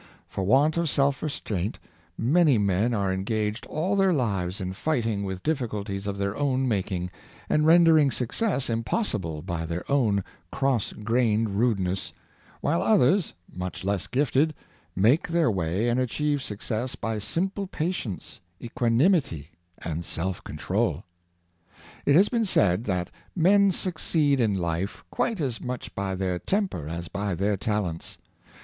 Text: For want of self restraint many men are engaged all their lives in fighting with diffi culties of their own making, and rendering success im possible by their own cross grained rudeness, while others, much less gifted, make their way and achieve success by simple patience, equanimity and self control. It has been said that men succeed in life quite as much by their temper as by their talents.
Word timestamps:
For 0.27 0.43
want 0.43 0.77
of 0.77 0.89
self 0.89 1.21
restraint 1.21 1.77
many 2.17 2.57
men 2.57 2.91
are 2.91 3.13
engaged 3.13 3.67
all 3.67 3.95
their 3.95 4.11
lives 4.11 4.59
in 4.59 4.73
fighting 4.73 5.23
with 5.23 5.43
diffi 5.43 5.67
culties 5.67 6.07
of 6.07 6.17
their 6.17 6.35
own 6.35 6.67
making, 6.67 7.11
and 7.47 7.67
rendering 7.67 8.09
success 8.09 8.67
im 8.67 8.83
possible 8.83 9.43
by 9.43 9.63
their 9.67 9.83
own 9.91 10.23
cross 10.51 10.91
grained 10.91 11.49
rudeness, 11.51 12.13
while 12.61 12.81
others, 12.81 13.35
much 13.53 13.83
less 13.83 14.07
gifted, 14.07 14.55
make 14.95 15.27
their 15.27 15.51
way 15.51 15.87
and 15.87 15.99
achieve 15.99 16.41
success 16.41 16.95
by 16.95 17.19
simple 17.19 17.67
patience, 17.67 18.41
equanimity 18.59 19.51
and 19.77 20.03
self 20.03 20.43
control. 20.43 21.03
It 22.07 22.15
has 22.15 22.27
been 22.27 22.45
said 22.45 22.85
that 22.85 23.11
men 23.35 23.71
succeed 23.71 24.39
in 24.41 24.55
life 24.55 25.03
quite 25.11 25.39
as 25.39 25.61
much 25.61 25.93
by 25.93 26.15
their 26.15 26.39
temper 26.39 26.89
as 26.89 27.07
by 27.07 27.35
their 27.35 27.55
talents. 27.55 28.17